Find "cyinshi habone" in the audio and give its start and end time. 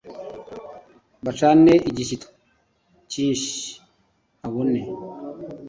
3.11-4.79